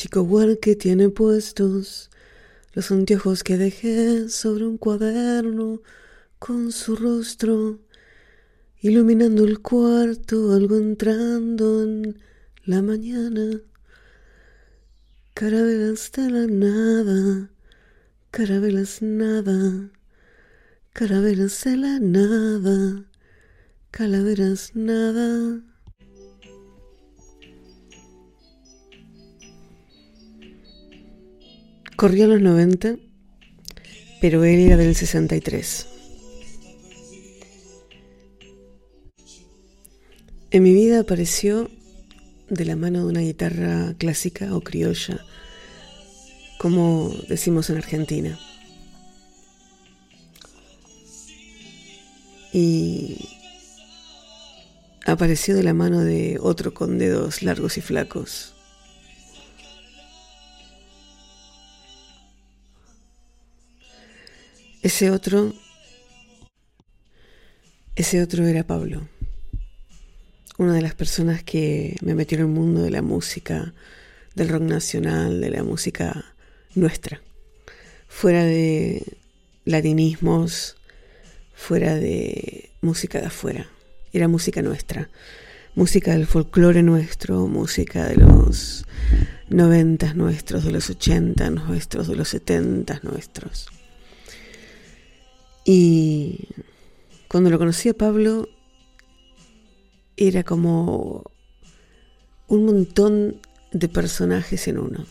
[0.00, 0.28] Chico
[0.60, 2.08] que tiene puestos
[2.72, 5.82] los anteojos que dejé sobre un cuaderno
[6.38, 7.80] con su rostro,
[8.80, 12.16] iluminando el cuarto, algo entrando en
[12.62, 13.60] la mañana.
[15.34, 17.50] Carabelas de la nada,
[18.30, 19.90] carabelas nada,
[20.92, 23.04] carabelas de la nada,
[23.90, 25.60] calaveras nada.
[31.98, 32.94] Corría los 90,
[34.20, 35.88] pero él era del 63.
[40.52, 41.68] En mi vida apareció
[42.50, 45.18] de la mano de una guitarra clásica o criolla,
[46.60, 48.38] como decimos en Argentina.
[52.52, 53.28] Y
[55.04, 58.54] apareció de la mano de otro con dedos largos y flacos,
[64.80, 65.52] Ese otro,
[67.96, 69.08] ese otro era Pablo,
[70.56, 73.74] una de las personas que me metió en el mundo de la música,
[74.36, 76.24] del rock nacional, de la música
[76.76, 77.20] nuestra,
[78.06, 79.02] fuera de
[79.64, 80.76] latinismos,
[81.54, 83.66] fuera de música de afuera,
[84.12, 85.10] era música nuestra,
[85.74, 88.84] música del folclore nuestro, música de los
[89.48, 93.66] noventas nuestros, de los ochentas nuestros, de los setentas nuestros.
[95.70, 96.48] Y
[97.28, 98.48] cuando lo conocí a Pablo,
[100.16, 101.30] era como
[102.46, 103.36] un montón
[103.72, 105.04] de personajes en uno.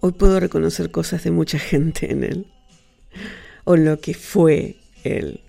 [0.00, 2.46] Hoy puedo reconocer cosas de mucha gente en él,
[3.64, 5.42] o lo que fue él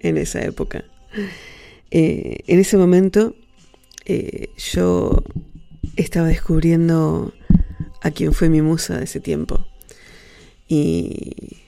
[0.00, 0.82] en esa época.
[1.90, 3.34] Eh, en ese momento
[4.06, 5.24] eh, yo
[5.96, 7.34] estaba descubriendo
[8.00, 9.66] a quien fue mi musa de ese tiempo.
[10.68, 11.67] Y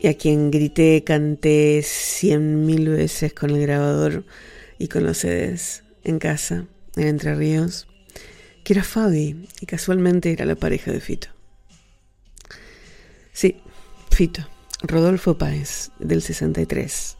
[0.00, 4.24] y a quien grité, canté cien mil veces con el grabador
[4.78, 6.66] y con los CDs en casa,
[6.96, 7.86] en Entre Ríos,
[8.64, 11.28] que era Fabi y casualmente era la pareja de Fito.
[13.32, 13.56] Sí,
[14.10, 14.48] Fito,
[14.82, 17.18] Rodolfo Páez, del 63.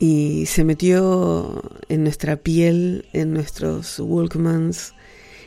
[0.00, 4.92] Y se metió en nuestra piel, en nuestros Walkmans,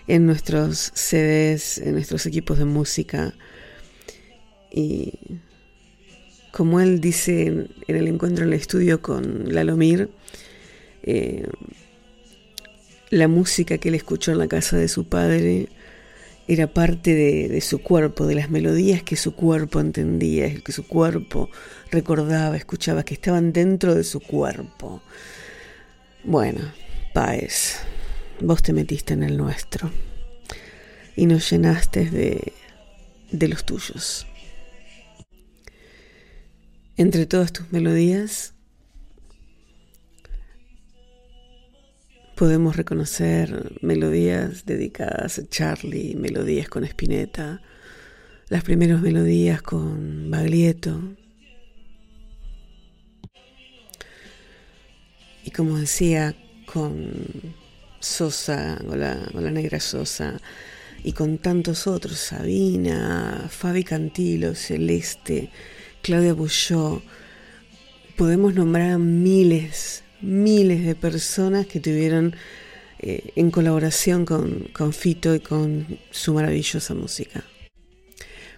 [0.08, 3.34] en nuestros CDs, en nuestros equipos de música,
[4.72, 5.14] y
[6.52, 10.10] como él dice en, el encuentro en el estudio con Lalomir,
[11.04, 11.48] eh,
[13.10, 15.70] la música que él escuchó en la casa de su padre
[16.48, 21.50] era parte de, su cuerpo, de las melodías que su cuerpo entendía, que su cuerpo
[21.92, 25.02] recordaba, escuchaba, que estaban dentro de su cuerpo.
[26.24, 26.62] Bueno,
[27.14, 27.78] Páez,
[28.42, 29.92] vos te metiste en el nuestro
[31.16, 32.54] y nos llenaste de,
[33.32, 34.28] de los tuyos.
[36.98, 38.54] Entre todas tus melodías
[42.36, 47.62] podemos reconocer melodías dedicadas a Charlie, melodías con Spinetta,
[48.50, 51.02] las primeras melodías con Baglietto.
[55.46, 56.36] Y como decía,
[56.66, 57.56] con
[58.00, 60.40] Sosa, con la, con la negra Sosa,
[61.04, 65.50] y con tantos otros, Sabina, Fabi Cantilo, Celeste,
[66.02, 67.04] Claudia Bouchot,
[68.18, 72.36] podemos nombrar a miles, miles de personas que tuvieron
[73.00, 77.44] eh, en colaboración con, con Fito y con su maravillosa música.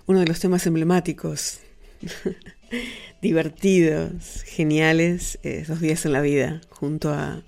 [0.05, 1.59] Uno de los temas emblemáticos,
[3.21, 7.43] divertidos, geniales, es Dos días en la vida, junto a,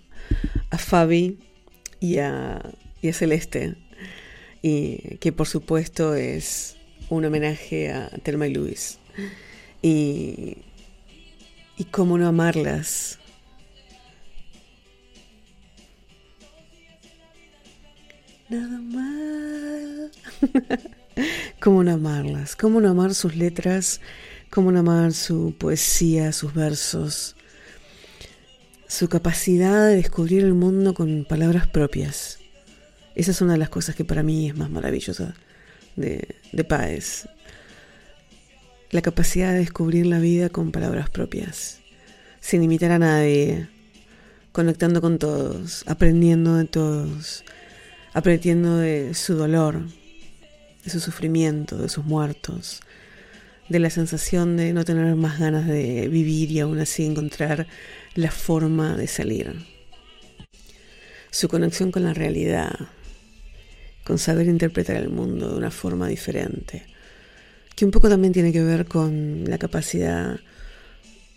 [0.72, 1.40] a Fabi
[2.02, 2.62] y a,
[3.02, 3.76] y a Celeste,
[4.62, 6.76] y que por supuesto es
[7.10, 9.00] un homenaje a Thelma y Luis
[9.86, 10.58] y,
[11.78, 13.20] y cómo no amarlas.
[18.50, 20.12] Nada más.
[21.60, 24.02] cómo no amarlas, cómo no amar sus letras,
[24.50, 27.36] cómo no amar su poesía, sus versos,
[28.88, 32.40] su capacidad de descubrir el mundo con palabras propias.
[33.14, 35.36] Esa es una de las cosas que para mí es más maravillosa
[35.96, 37.28] de, de Páez
[38.92, 41.80] la capacidad de descubrir la vida con palabras propias,
[42.40, 43.68] sin imitar a nadie,
[44.52, 47.44] conectando con todos, aprendiendo de todos,
[48.14, 49.82] aprendiendo de su dolor,
[50.84, 52.82] de su sufrimiento, de sus muertos,
[53.68, 57.68] de la sensación de no tener más ganas de vivir y aún así encontrar
[58.14, 59.66] la forma de salir.
[61.32, 62.72] Su conexión con la realidad
[64.06, 66.86] con saber interpretar el mundo de una forma diferente,
[67.76, 70.40] que un poco también tiene que ver con la capacidad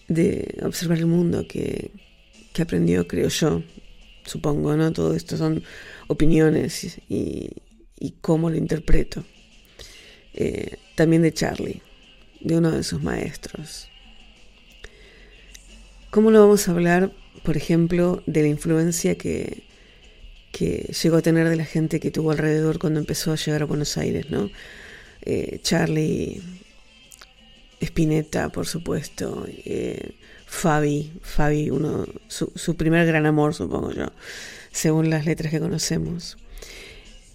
[0.09, 1.91] de observar el mundo que,
[2.53, 3.63] que aprendió, creo yo,
[4.25, 4.93] supongo, ¿no?
[4.93, 5.63] Todo esto son
[6.07, 7.51] opiniones y,
[7.99, 9.25] y cómo lo interpreto.
[10.35, 11.83] Eh, también de Charlie,
[12.41, 13.89] de uno de sus maestros.
[16.11, 17.13] ¿Cómo lo vamos a hablar,
[17.43, 19.65] por ejemplo, de la influencia que,
[20.53, 23.67] que llegó a tener de la gente que tuvo alrededor cuando empezó a llegar a
[23.67, 24.51] Buenos Aires, ¿no?
[25.23, 26.41] Eh, Charlie,
[27.81, 30.15] Spinetta, por supuesto, eh,
[30.47, 34.07] Fabi, Fabi, uno, su, primer gran amor, supongo yo,
[34.73, 36.39] según las letras que conocemos.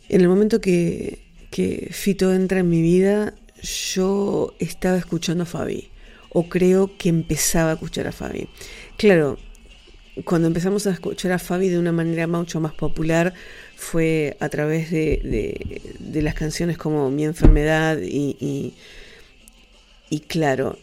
[0.09, 5.89] En el momento que, que Fito entra en mi vida, yo estaba escuchando a Fabi,
[6.29, 8.49] o creo que empezaba a escuchar a Fabi.
[8.97, 9.37] Claro,
[10.25, 13.33] cuando empezamos a escuchar a Fabi de una manera mucho más popular
[13.83, 18.73] fue a través de, de, las canciones como Mi enfermedad y,
[20.09, 20.79] y, claro,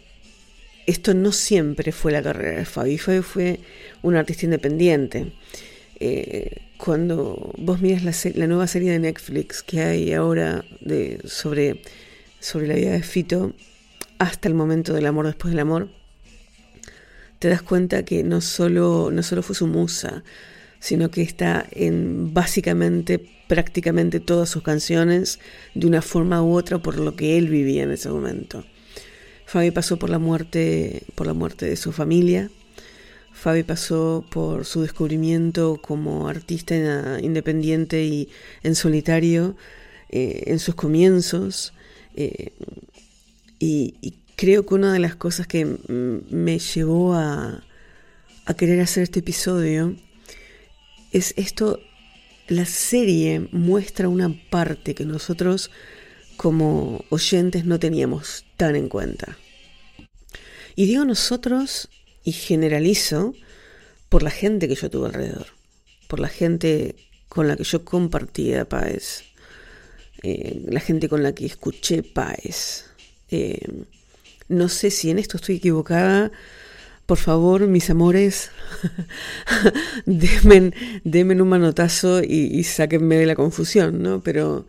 [0.86, 3.60] esto no siempre fue la carrera de Fabi, Fabi fue
[4.02, 5.32] un artista independiente.
[5.98, 11.82] Eh, cuando vos miras la, la, nueva serie de Netflix que hay ahora de, sobre,
[12.38, 13.54] sobre la vida de Fito,
[14.18, 15.88] hasta el momento del amor después del amor,
[17.38, 20.22] te das cuenta que no solo, no solo fue su musa,
[20.80, 25.38] sino que está en básicamente, prácticamente todas sus canciones,
[25.74, 28.64] de una forma u otra, por lo que él vivía en ese momento.
[29.44, 32.50] Fabi pasó por la muerte, por la muerte de su familia.
[33.32, 38.28] Fabi pasó por su descubrimiento como artista independiente y
[38.62, 39.56] en solitario
[40.08, 41.74] eh, en sus comienzos.
[42.16, 42.52] Eh,
[43.58, 47.62] y, y, creo que una de las cosas que me llevó a,
[48.46, 49.94] a querer hacer este episodio
[51.12, 51.80] es esto,
[52.48, 55.70] la serie muestra una parte que nosotros
[56.36, 59.36] como oyentes no teníamos tan en cuenta.
[60.74, 61.88] Y digo nosotros
[62.24, 63.34] y generalizo
[64.08, 65.46] por la gente que yo tuve alrededor,
[66.08, 66.96] por la gente
[67.28, 69.24] con la que yo compartía Paez,
[70.22, 72.86] eh, la gente con la que escuché Paez.
[73.30, 73.84] Eh,
[74.48, 76.32] no sé si en esto estoy equivocada.
[77.10, 78.52] Por favor, mis amores,
[80.06, 84.22] denme, un manotazo y, sáquenme de la confusión, ¿no?
[84.22, 84.64] Pero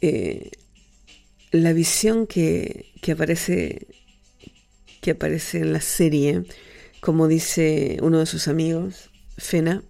[0.00, 0.52] eh,
[1.50, 3.88] la visión que, que, aparece,
[5.02, 6.44] que aparece en la serie,
[7.00, 9.82] como dice uno de sus amigos, Fena,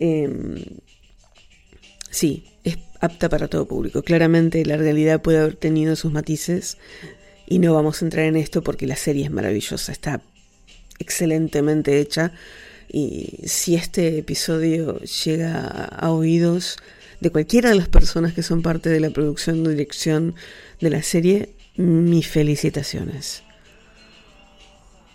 [0.00, 0.64] eh,
[2.08, 4.02] sí, es apta para todo público.
[4.02, 6.78] Claramente la realidad puede haber tenido sus matices,
[7.46, 10.22] y no vamos a entrar en esto porque la serie es maravillosa, está
[10.98, 12.32] excelentemente hecha.
[12.88, 16.76] Y si este episodio llega a oídos
[17.20, 20.34] de cualquiera de las personas que son parte de la producción o dirección
[20.80, 23.42] de la serie, mis felicitaciones.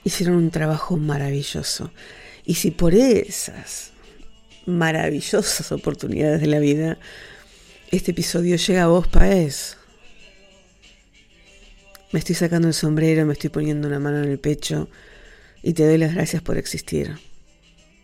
[0.03, 1.91] Hicieron un trabajo maravilloso.
[2.45, 3.91] Y si por esas
[4.65, 6.97] maravillosas oportunidades de la vida
[7.91, 9.77] este episodio llega a vos, Paez,
[12.11, 14.89] me estoy sacando el sombrero, me estoy poniendo una mano en el pecho
[15.63, 17.17] y te doy las gracias por existir.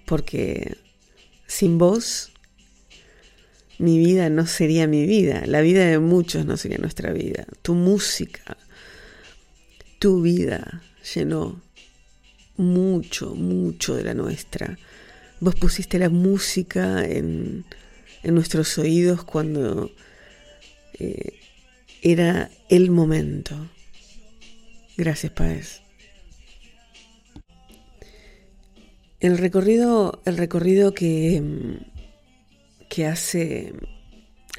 [0.06, 0.78] Porque
[1.48, 2.32] sin vos,
[3.78, 5.44] mi vida no sería mi vida.
[5.46, 7.46] La vida de muchos no sería nuestra vida.
[7.62, 8.58] Tu música,
[10.00, 11.62] tu vida llenó
[12.58, 14.78] mucho, mucho de la nuestra.
[15.40, 17.66] Vos pusiste la música en,
[18.24, 19.92] en nuestros oídos cuando
[21.00, 21.34] eh,
[22.02, 23.56] era el momento.
[24.98, 25.85] Gracias, Páez.
[29.26, 31.42] El recorrido, el recorrido que,
[32.88, 33.74] que hace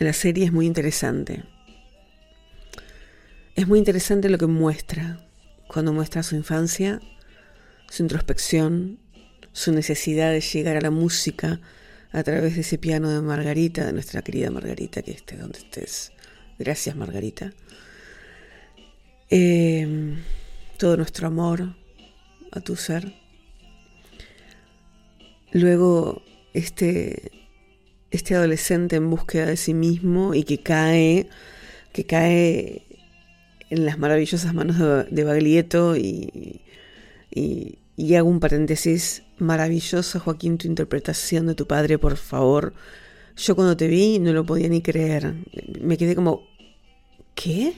[0.01, 1.45] la serie es muy interesante.
[3.55, 5.25] Es muy interesante lo que muestra
[5.69, 7.01] cuando muestra su infancia,
[7.89, 8.99] su introspección,
[9.53, 11.61] su necesidad de llegar a la música
[12.11, 16.11] a través de ese piano de Margarita, de nuestra querida Margarita, que esté donde estés.
[16.59, 17.53] Gracias, Margarita.
[19.31, 20.17] Em,
[20.77, 21.77] todo nuestro amor
[22.51, 23.26] a tu ser.
[25.57, 26.23] Luego,
[26.53, 27.33] este,
[28.11, 31.29] este adolescente en búsqueda de sí mismo y que cae,
[31.95, 32.83] que cae
[33.71, 34.79] en las maravillosas manos
[35.11, 36.61] de, Baglietto y,
[37.31, 42.75] y, y, hago un paréntesis maravilloso, Joaquín, tu interpretación de tu padre, por favor.
[43.37, 45.37] Yo cuando te vi no lo podía ni creer.
[45.81, 46.43] Me quedé como,
[47.35, 47.73] ¿qué?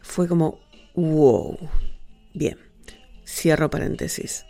[0.00, 0.58] fue como,
[0.94, 1.56] wow.
[2.34, 2.58] Bien,
[3.24, 4.44] cierro paréntesis.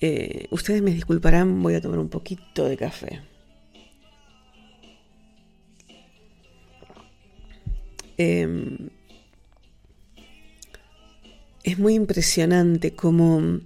[0.00, 3.22] Eh, ustedes me disculparán, voy a tomar un poquito de café.
[8.18, 8.90] Em,
[11.64, 13.60] es muy impresionante cómo,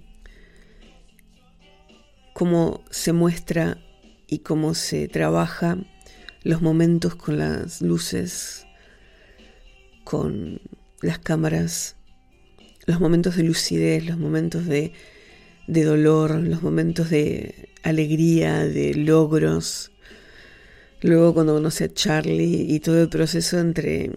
[2.33, 3.77] cómo se muestra
[4.27, 5.77] y cómo se trabaja
[6.43, 8.65] los momentos con las luces,
[10.03, 10.61] con
[11.01, 11.97] las cámaras,
[12.87, 14.93] los momentos de lucidez, los momentos de,
[15.67, 19.91] de dolor, los momentos de alegría, de logros.
[21.01, 24.11] Luego cuando conoce a Charlie y todo el proceso entre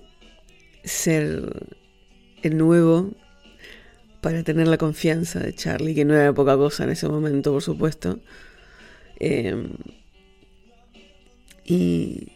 [0.85, 1.69] ser
[2.43, 3.13] el nuevo
[4.21, 7.63] para tener la confianza de Charlie, que no era poca cosa en ese momento, por
[7.63, 8.21] supuesto.
[9.21, 9.69] Em,
[11.65, 12.29] y,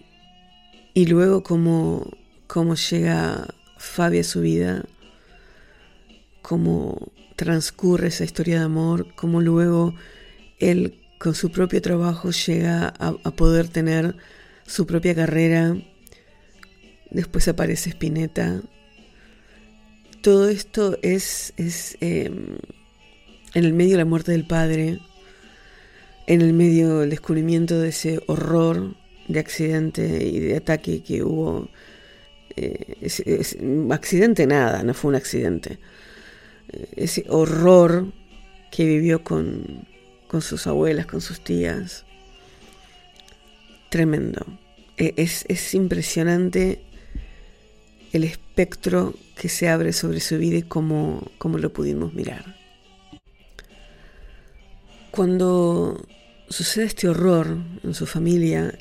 [0.95, 2.11] y, luego cómo,
[2.47, 3.47] cómo llega
[3.79, 4.85] Fabi a su vida,
[6.49, 9.95] cómo transcurre esa historia de amor, cómo luego
[10.59, 14.17] él con su propio trabajo llega a, poder tener
[14.65, 15.77] su propia carrera.
[17.11, 18.63] Después aparece Spinetta.
[20.23, 22.57] Todo esto es, es em,
[23.53, 25.01] en el medio de la muerte del padre,
[26.27, 28.97] en el medio del descubrimiento de ese horror
[29.29, 31.69] de accidente y de ataque que hubo.
[32.57, 33.07] Eh,
[33.91, 35.79] accidente nada, no fue un accidente.
[36.97, 38.13] Ese horror
[38.71, 39.87] que vivió con,
[40.27, 42.05] con sus abuelas, con sus tías.
[43.89, 44.45] Tremendo.
[44.97, 46.83] E, es, impresionante
[48.13, 52.57] el espectro que se abre sobre su vida y cómo, cómo lo pudimos mirar.
[55.11, 56.07] Cuando
[56.49, 58.77] sucede este horror en su familia,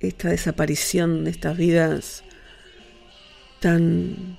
[0.00, 2.22] esta desaparición de estas vidas
[3.60, 4.38] tan,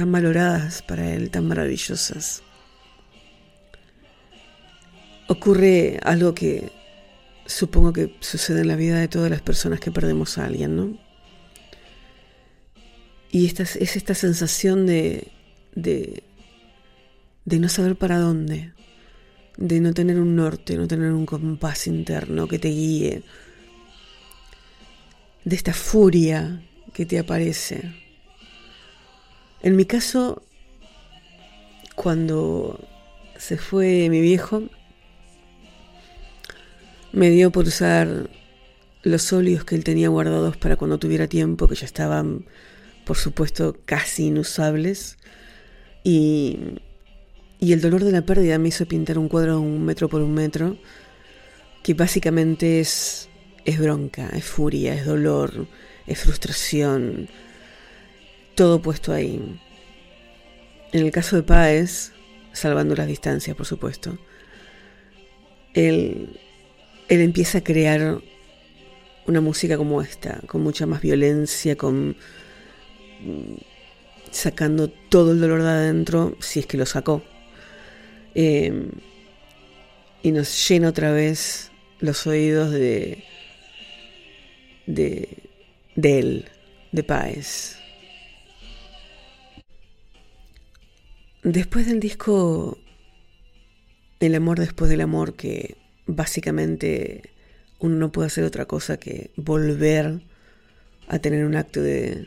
[0.00, 2.42] tan valoradas para él, tan maravillosas,
[5.28, 6.72] ocurre algo que
[7.44, 10.98] supongo que sucede en la vida de todas las personas que perdemos a alguien, ¿no?
[13.30, 15.28] Y esta, es esta sensación de,
[15.74, 16.22] de,
[17.44, 18.72] de no saber para dónde,
[19.58, 23.22] de no tener un norte, no tener un compás interno que te guíe,
[25.44, 26.62] de esta furia
[26.94, 28.09] que te aparece.
[29.62, 30.42] En mi caso,
[31.94, 32.80] cuando
[33.36, 34.62] se fue mi viejo,
[37.12, 38.30] me dio por usar
[39.02, 42.46] los óleos que él tenía guardados para cuando tuviera tiempo, que ya estaban,
[43.04, 45.18] por supuesto, casi inusables.
[46.04, 46.58] Y,
[47.58, 50.32] y el dolor de la pérdida me hizo pintar un cuadro un metro por un
[50.32, 50.78] metro,
[51.82, 53.28] que básicamente es,
[53.66, 55.66] es bronca, es furia, es dolor,
[56.06, 57.28] es frustración,
[58.60, 59.40] todo puesto ahí.
[60.92, 62.12] En el caso de Páez,
[62.52, 64.18] salvando las distancias, por supuesto,
[65.72, 66.38] él
[67.08, 68.20] él empieza a crear
[69.26, 72.10] una música como esta, con mucha más violencia, con
[73.20, 73.54] mm,
[74.30, 77.22] sacando todo el dolor de adentro, si es que lo sacó.
[78.34, 78.90] Em,
[80.22, 83.24] y nos llena otra vez los oídos de,
[84.86, 85.38] de,
[85.96, 86.44] de él,
[86.92, 87.79] de Páez.
[91.42, 92.78] Después del disco
[94.20, 97.30] El amor después del amor, que básicamente
[97.78, 100.20] uno no puede hacer otra cosa que volver
[101.08, 102.26] a tener un acto de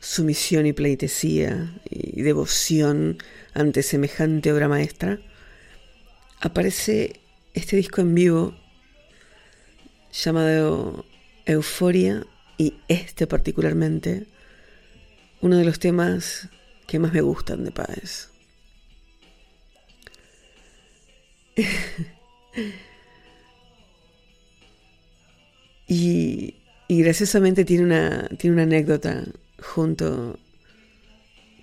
[0.00, 3.18] sumisión y pleitesía y devoción
[3.52, 5.20] ante semejante obra maestra,
[6.40, 7.20] aparece
[7.52, 8.56] este disco en vivo
[10.10, 11.04] llamado
[11.44, 12.26] Euforia
[12.56, 14.26] y este particularmente,
[15.42, 16.48] uno de los temas
[16.90, 18.28] que más me gustan de Páez.
[25.92, 26.54] Y,
[26.88, 29.24] graciosamente tiene una, tiene una anécdota
[29.60, 30.38] junto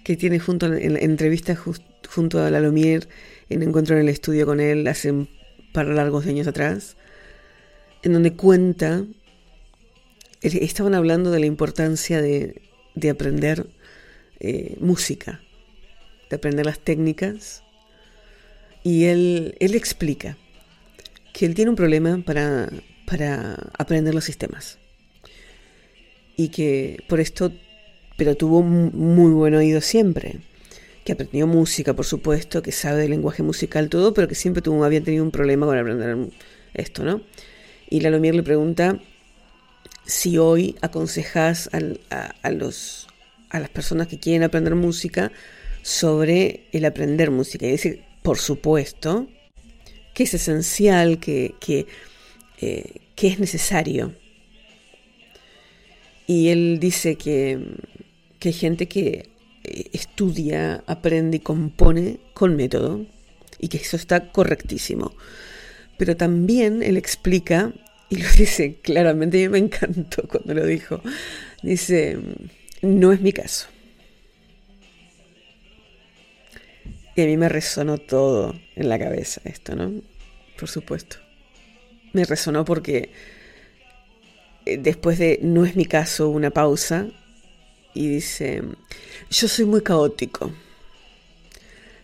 [0.03, 3.07] que tiene junto en la entrevista junto a Lalomier
[3.49, 5.29] en encuentro en el estudio con él hace un
[5.71, 6.97] par de largos años atrás,
[8.03, 9.05] en donde cuenta,
[10.41, 12.61] estaban hablando de la importancia de,
[13.09, 13.67] aprender
[14.39, 15.41] eh, música,
[16.29, 17.63] de aprender las técnicas,
[18.83, 20.37] y él, él explica
[21.33, 22.69] que él tiene un problema para,
[23.05, 24.79] para aprender los sistemas.
[26.35, 27.51] Y que por esto,
[28.17, 30.39] pero tuvo muy buen oído siempre.
[31.03, 34.83] Que aprendió música, por supuesto, que sabe del lenguaje musical, todo, pero que siempre tuvo,
[34.83, 36.17] había tenido un problema con aprender
[36.73, 37.21] esto, ¿no?
[37.89, 38.99] Y la Lomier le pregunta
[40.05, 43.06] si hoy aconsejas a, los,
[43.49, 45.31] a las personas que quieren aprender música
[45.81, 47.65] sobre el aprender música.
[47.65, 49.27] Y dice, por supuesto,
[50.13, 51.85] que es esencial, que, que,
[52.59, 54.13] eh, es necesario.
[56.25, 57.59] Y él dice que,
[58.39, 59.29] que hay gente que
[59.63, 63.05] eh, estudia, aprende y compone con método
[63.59, 65.13] y que eso está correctísimo.
[65.97, 67.73] Pero también él explica,
[68.09, 71.01] y lo dice claramente, y me encantó cuando lo dijo,
[71.63, 72.17] dice,
[72.81, 73.67] no es mi caso.
[77.15, 79.91] Y a mí me resonó todo en la cabeza esto, ¿no?
[80.59, 81.17] Por supuesto.
[82.13, 83.11] Me resonó porque
[84.65, 87.07] eh, después de no es mi caso, una pausa,
[87.95, 88.61] y dice,
[89.31, 90.51] yo soy muy caótico.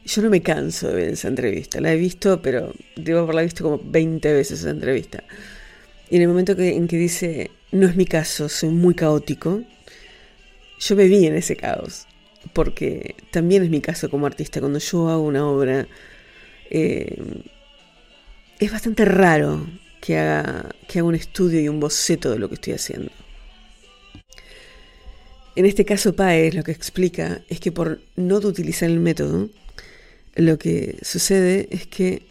[0.06, 1.80] Yo no me canso de ver esa entrevista.
[1.80, 5.24] La he visto, pero debo haberla visto como 20 veces esa entrevista.
[6.10, 9.63] Y en el momento en que dice, no es mi caso, soy muy caótico,
[10.84, 12.08] yo me vi en ese caos.
[12.52, 14.60] Porque también es mi caso como artista.
[14.60, 15.88] Cuando yo hago una obra,
[16.70, 17.16] eh,
[18.60, 19.66] es bastante raro
[20.02, 23.12] que haga, que haga un estudio y un boceto de lo que estoy haciendo.
[25.56, 29.50] En este caso, Paez lo que explica es que por no utilizar el método,
[30.36, 32.24] lo que sucede es que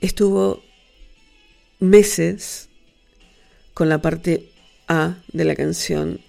[0.00, 0.62] estuvo
[1.78, 2.68] meses
[3.72, 4.48] con la parte
[4.88, 6.20] A de la canción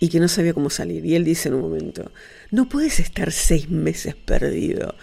[0.00, 1.04] y que no sabía cómo salir.
[1.04, 2.10] Y él dice en un momento,
[2.50, 4.94] no puedes estar seis meses perdido.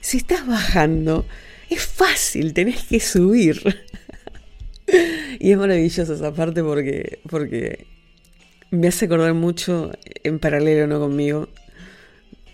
[0.00, 1.26] Si estás bajando,
[1.70, 3.62] es fácil, tenés que subir.
[5.38, 7.86] y es maravilloso esa parte porque, porque
[8.70, 9.92] me hace acordar mucho
[10.24, 11.48] en paralelo, conmigo,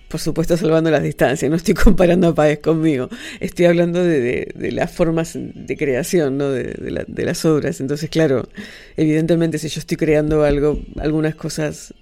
[0.08, 3.08] por supuesto salvando las distancias, no estoy comparando a Páez conmigo,
[3.40, 6.50] estoy hablando de, las formas de creación, ¿no?
[6.50, 7.80] de, las obras.
[7.80, 8.48] Entonces, claro,
[8.96, 11.94] evidentemente si yo estoy creando algo, algunas cosas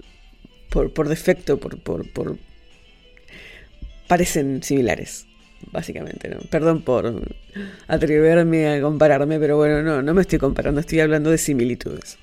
[0.71, 2.37] por, defecto, por, por,
[4.07, 5.27] parecen similares,
[5.73, 6.31] básicamente.
[6.51, 7.23] Perdón por
[7.89, 12.19] atreverme a compararme, pero bueno, no, no me estoy comparando, estoy hablando de similitudes.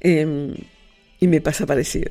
[0.00, 0.54] Em,
[1.20, 2.10] y me pasa parecido,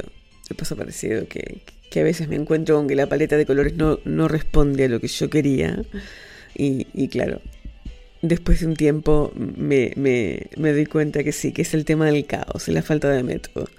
[0.50, 3.76] me pasa parecido que que a veces me encuentro con que la paleta de colores
[3.76, 5.82] no, no responde a lo que yo quería.
[6.60, 7.42] Y, claro,
[8.22, 12.26] después de un tiempo me, me, doy cuenta que sí, que es el tema del
[12.26, 13.70] caos, la falta de método.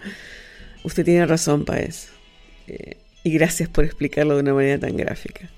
[0.85, 2.11] Usted tiene razón, Paez.
[2.69, 5.51] Eh, y gracias por explicarlo de una manera tan gráfica.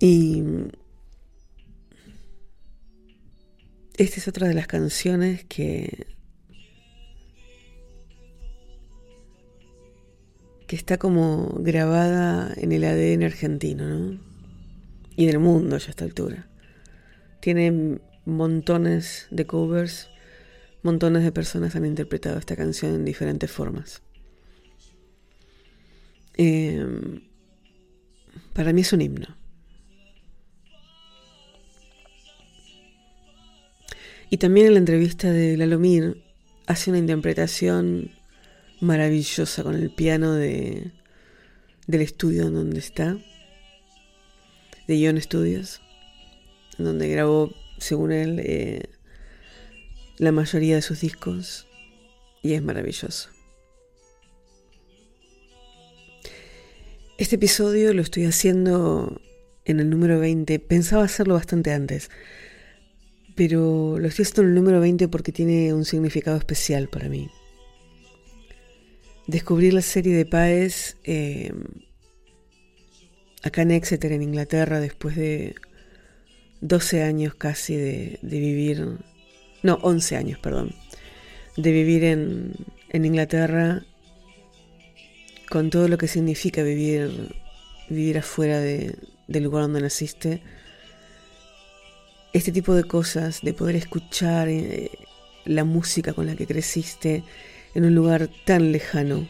[0.00, 0.42] Y
[3.96, 6.13] esta es otra de las canciones que
[10.74, 14.20] está como grabada en el ADN argentino, ¿no?
[15.16, 16.48] Y del mundo ya a esta altura.
[17.40, 20.08] Tiene montones de covers,
[20.82, 24.02] montones de personas han interpretado esta canción en diferentes formas.
[26.36, 27.20] Em,
[28.52, 29.36] para mí es un himno.
[34.30, 36.24] Y también en la entrevista de Lalomir
[36.66, 38.10] hace una interpretación
[38.84, 40.92] maravillosa con el piano de,
[41.86, 43.16] del estudio en donde está,
[44.86, 45.80] de Ion Studios,
[46.78, 48.82] donde grabó, según él, eh,
[50.18, 51.66] la mayoría de sus discos
[52.42, 53.30] y es maravilloso.
[57.16, 59.20] Este episodio lo estoy haciendo
[59.64, 60.58] en el número 20.
[60.58, 62.10] Pensaba hacerlo bastante antes,
[63.34, 67.30] pero lo estoy haciendo en el número 20 porque tiene un significado especial para mí
[69.26, 71.52] descubrí la serie de Paez eh,
[73.42, 75.54] acá en Exeter, en Inglaterra, después de
[76.60, 78.98] 12 años casi de, vivir,
[79.62, 80.74] no, 11 años, perdón,
[81.56, 82.52] de vivir en,
[82.90, 83.84] en Inglaterra
[85.50, 87.34] con todo lo que significa vivir,
[87.88, 88.96] vivir afuera de,
[89.28, 90.42] del lugar donde naciste.
[92.32, 94.90] Este tipo de cosas, de poder escuchar eh,
[95.44, 97.22] la música con la que creciste,
[97.74, 99.28] en un lugar tan lejano,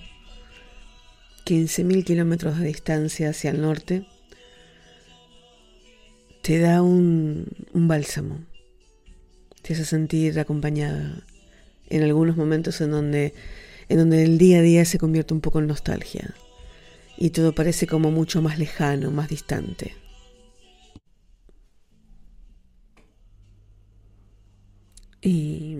[1.45, 4.07] 15.000 kilómetros de distancia hacia el norte,
[6.43, 8.39] te da un, un bálsamo,
[9.63, 11.25] te hace sentir acompañada
[11.89, 13.35] en algunos momentos en donde,
[13.89, 16.35] en donde el día a día se convierte un poco en nostalgia
[17.17, 19.95] y todo parece como mucho más lejano, más distante.
[25.23, 25.79] Y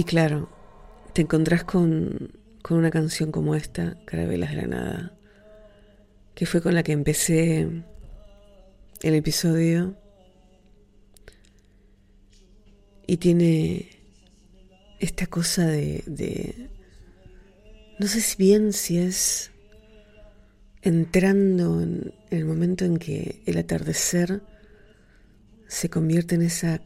[0.00, 0.48] Y claro,
[1.12, 2.32] te encontrás con,
[2.62, 5.18] con una canción como esta, Carabelas de la Nada,
[6.34, 7.68] que fue con la que empecé
[9.02, 9.94] el episodio.
[13.06, 13.90] Y tiene
[15.00, 16.70] esta cosa de, de,
[17.98, 19.50] no sé si bien si es
[20.80, 24.40] entrando en el momento en que el atardecer
[25.68, 26.80] se convierte en esa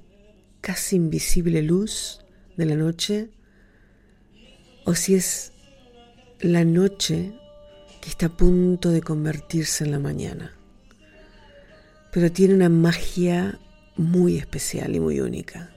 [0.61, 2.24] casi invisible luz
[2.57, 3.31] de la noche,
[4.85, 5.53] o si es
[6.41, 7.33] la noche
[8.01, 10.53] que está a punto de convertirse en la mañana.
[12.13, 13.59] Pero tiene una magia
[13.97, 15.71] muy especial y muy única.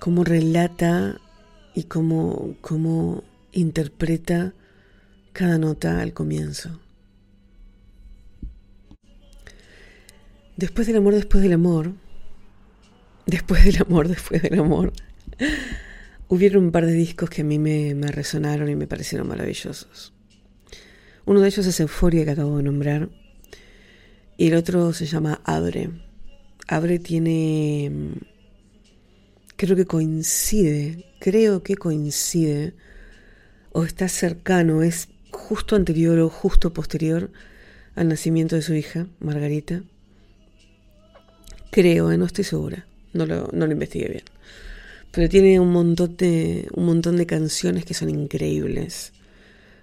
[0.00, 1.20] Cómo relata
[1.74, 4.52] y cómo, cómo interpreta
[5.32, 6.80] cada nota al comienzo.
[10.56, 11.92] Después del amor, después del amor,
[13.26, 14.92] después del amor, después del amor,
[16.28, 20.12] hubieron un par de discos que a mí me, resonaron y me parecieron maravillosos.
[21.26, 23.08] Uno de ellos es Euforia que acabo de nombrar
[24.36, 25.90] y el otro se llama Abre.
[26.68, 28.14] Abre tiene,
[29.56, 32.74] creo que coincide, creo que coincide
[33.72, 37.32] o está cercano, es justo anterior o justo posterior
[37.96, 39.82] al nacimiento de su hija, Margarita.
[41.74, 42.16] Creo, ¿eh?
[42.16, 44.22] no estoy segura, no lo, no lo investigué bien.
[45.10, 49.12] Pero tiene un montón, de, un montón de canciones que son increíbles,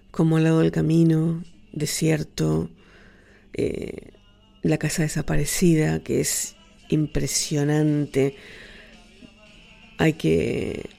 [0.10, 2.69] como Al lado del camino, Desierto,
[3.51, 4.12] eh,
[4.62, 6.56] La casa desaparecida, que es
[6.88, 8.38] impresionante.
[9.97, 10.89] Hay que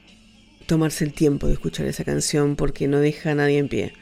[0.67, 3.93] tomarse el tiempo de escuchar esa canción porque no deja a nadie en pie.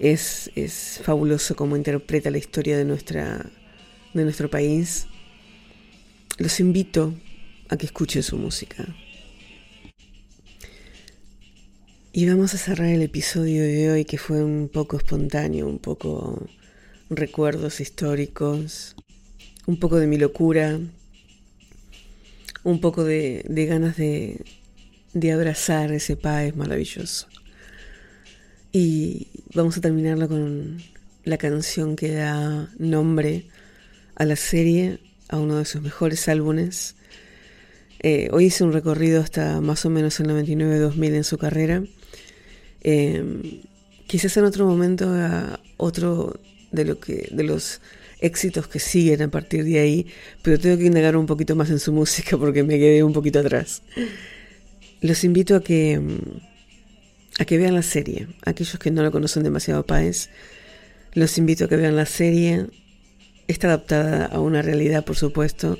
[0.00, 3.46] Es, es fabuloso cómo interpreta la historia de, nuestra,
[4.12, 5.06] de nuestro país
[6.40, 7.14] los invito
[7.68, 8.86] a que escuchen su música.
[12.12, 16.48] Y vamos a cerrar el episodio de hoy que fue un poco espontáneo, un poco
[17.10, 18.96] recuerdos históricos,
[19.66, 20.80] un poco de mi locura,
[22.64, 24.42] un poco de, ganas de,
[25.12, 27.28] de abrazar ese país maravilloso.
[28.72, 30.82] Y vamos a terminarlo con
[31.24, 33.44] la canción que da nombre
[34.14, 35.00] a la serie
[35.30, 36.96] a uno de sus mejores álbumes.
[38.00, 41.82] Eh, hoy hice un recorrido hasta más o menos el 99-2000 en su carrera.
[42.82, 43.62] Eh,
[44.06, 46.40] quizás en otro momento a otro
[46.72, 47.80] de, lo que, de los
[48.20, 50.06] éxitos que siguen a partir de ahí,
[50.42, 53.38] pero tengo que indagar un poquito más en su música porque me quedé un poquito
[53.38, 53.82] atrás.
[55.00, 56.00] Los invito a que,
[57.38, 58.26] a que vean la serie.
[58.44, 60.28] Aquellos que no lo conocen demasiado, Páez,
[61.14, 62.66] los invito a que vean la serie.
[63.50, 65.76] Está adaptada a una realidad, por supuesto,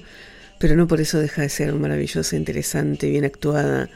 [0.59, 3.88] pero no por eso deja de ser maravillosa, interesante, bien actuada,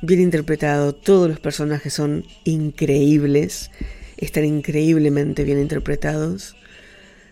[0.00, 0.94] bien interpretado.
[0.94, 3.72] Todos los personajes son increíbles,
[4.16, 6.54] están increíblemente bien interpretados.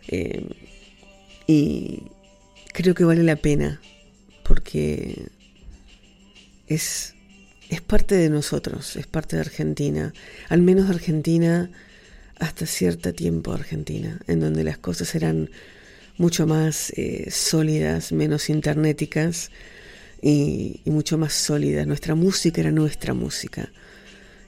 [0.09, 0.49] Eh,
[1.47, 2.03] y
[2.73, 3.81] creo que vale la pena
[4.43, 5.29] porque
[6.67, 7.15] es,
[7.69, 10.13] es parte de nosotros, es parte de Argentina,
[10.49, 11.71] al menos de Argentina
[12.41, 15.51] hasta cierto tiempo Argentina, en donde las cosas eran
[16.17, 19.51] mucho más eh, sólidas, menos internéticas
[20.23, 21.87] y, mucho más sólidas.
[21.87, 23.71] Nuestra música era nuestra música.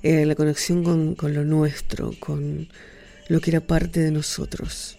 [0.03, 2.69] Era la conexión con, con lo nuestro, con
[3.29, 4.99] lo que era parte de nosotros.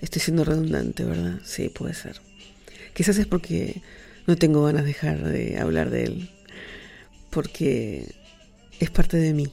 [0.00, 1.38] Estoy siendo redundante, ¿verdad?
[1.44, 2.20] Sí, puede ser.
[2.94, 3.82] Quizás es porque
[4.26, 6.30] no tengo ganas de dejar de hablar de él,
[7.30, 8.06] porque
[8.80, 9.52] es parte de mí.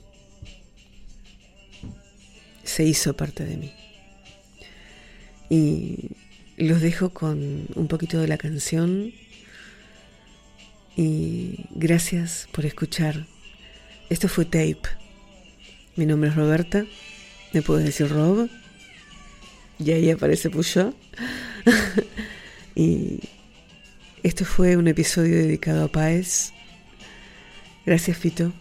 [2.63, 3.78] Se hizo parte de mí.
[5.49, 6.11] Y
[6.57, 9.13] los dejo con un poquito de la canción.
[10.95, 13.25] Y gracias por escuchar.
[14.09, 14.81] Esto fue Tape.
[15.95, 16.85] Mi nombre es Roberta.
[17.53, 18.49] Me puedes decir Rob.
[19.79, 20.93] Y ahí aparece Puyo.
[22.75, 23.19] y
[24.21, 26.51] esto fue un episodio dedicado a Paez.
[27.85, 28.51] Gracias, Fito.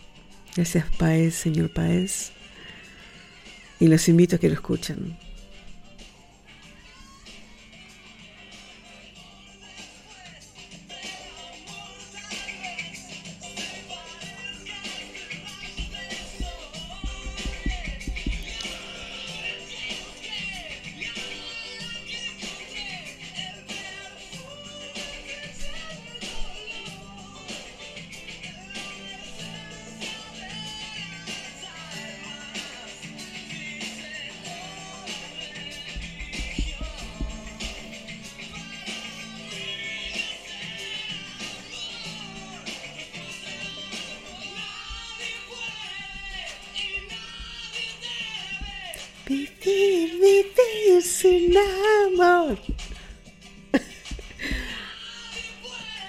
[0.54, 2.30] Gracias, Paez, señor Paez.
[3.80, 5.16] Y los invito a que lo escuchen.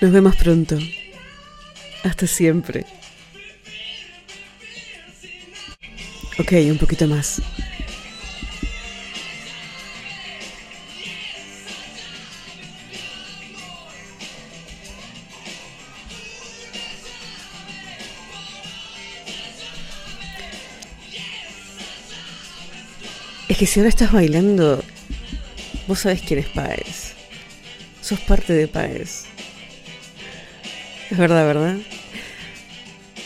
[0.02, 0.78] Nos vemos pronto.
[2.04, 2.86] Hasta siempre.
[6.40, 7.42] Ok, un poquito más.
[23.50, 24.82] Es que si ahora estás bailando,
[25.88, 27.16] vos sabés quién es Paez.
[28.02, 29.26] Sos parte de Paez.
[31.10, 31.78] Es verdad, ¿verdad?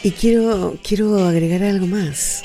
[0.03, 2.43] Y quiero, quiero agregar algo más.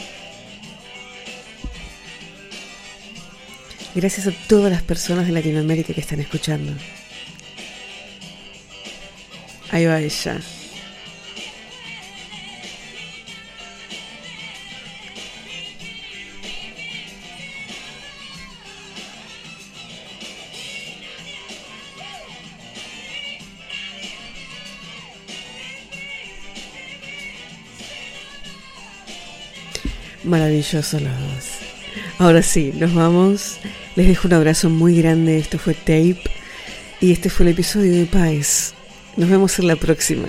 [3.94, 6.72] Gracias a todas las personas de Latinoamérica que están escuchando.
[9.70, 10.40] Ahí va ella.
[30.28, 31.46] Maravilloso los dos.
[32.18, 33.56] Ahora sí, nos vamos.
[33.96, 35.38] Les dejo un abrazo muy grande.
[35.38, 36.20] Esto fue Tape.
[37.00, 38.74] Y este fue el episodio de Paz.
[39.16, 40.28] Nos vemos en la próxima.